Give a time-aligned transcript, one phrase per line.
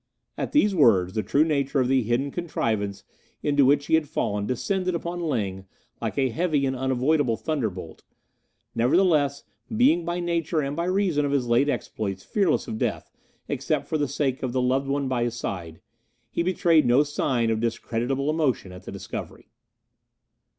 [0.35, 3.03] At these words the true nature of the hidden contrivance
[3.43, 5.67] into which he had fallen descended upon Ling
[6.01, 8.03] like a heavy and unavoidable thunderbolt.
[8.73, 9.43] Nevertheless,
[9.77, 13.11] being by nature and by reason of his late exploits fearless of death,
[13.47, 15.81] except for the sake of the loved one by his side,
[16.31, 19.51] he betrayed no sign of discreditable emotion at the discovery.